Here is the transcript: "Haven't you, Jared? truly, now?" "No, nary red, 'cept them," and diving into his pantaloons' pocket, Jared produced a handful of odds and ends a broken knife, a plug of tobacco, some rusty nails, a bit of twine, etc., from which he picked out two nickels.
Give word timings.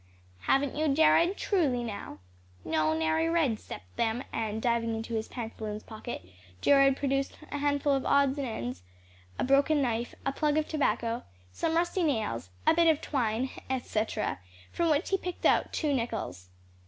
"Haven't 0.47 0.75
you, 0.75 0.87
Jared? 0.87 1.37
truly, 1.37 1.83
now?" 1.83 2.17
"No, 2.65 2.95
nary 2.97 3.29
red, 3.29 3.59
'cept 3.59 3.97
them," 3.97 4.23
and 4.33 4.59
diving 4.59 4.95
into 4.95 5.13
his 5.13 5.27
pantaloons' 5.27 5.83
pocket, 5.83 6.25
Jared 6.59 6.97
produced 6.97 7.37
a 7.51 7.59
handful 7.59 7.93
of 7.93 8.03
odds 8.03 8.39
and 8.39 8.47
ends 8.47 8.81
a 9.37 9.43
broken 9.43 9.79
knife, 9.79 10.15
a 10.25 10.31
plug 10.31 10.57
of 10.57 10.67
tobacco, 10.67 11.23
some 11.51 11.75
rusty 11.75 12.01
nails, 12.01 12.49
a 12.65 12.73
bit 12.73 12.87
of 12.87 12.99
twine, 12.99 13.51
etc., 13.69 14.39
from 14.71 14.89
which 14.89 15.09
he 15.09 15.19
picked 15.19 15.45
out 15.45 15.71
two 15.71 15.93
nickels. 15.93 16.49